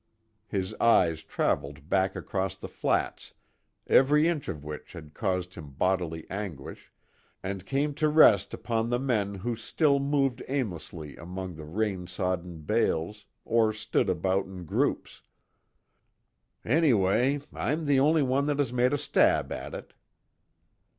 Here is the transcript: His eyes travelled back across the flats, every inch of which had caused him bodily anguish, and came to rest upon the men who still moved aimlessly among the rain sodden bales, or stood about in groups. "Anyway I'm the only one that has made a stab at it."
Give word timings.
His 0.47 0.73
eyes 0.81 1.21
travelled 1.21 1.87
back 1.87 2.15
across 2.15 2.55
the 2.55 2.67
flats, 2.67 3.35
every 3.85 4.27
inch 4.27 4.47
of 4.49 4.63
which 4.63 4.93
had 4.93 5.13
caused 5.13 5.53
him 5.53 5.73
bodily 5.73 6.27
anguish, 6.27 6.91
and 7.43 7.67
came 7.67 7.93
to 8.01 8.09
rest 8.09 8.51
upon 8.51 8.89
the 8.89 8.97
men 8.97 9.35
who 9.35 9.55
still 9.55 9.99
moved 9.99 10.41
aimlessly 10.47 11.15
among 11.17 11.53
the 11.53 11.65
rain 11.65 12.07
sodden 12.07 12.61
bales, 12.63 13.27
or 13.45 13.71
stood 13.71 14.09
about 14.09 14.45
in 14.45 14.65
groups. 14.65 15.21
"Anyway 16.65 17.39
I'm 17.53 17.85
the 17.85 17.99
only 17.99 18.23
one 18.23 18.47
that 18.47 18.57
has 18.57 18.73
made 18.73 18.93
a 18.93 18.97
stab 18.97 19.51
at 19.51 19.75
it." 19.75 19.93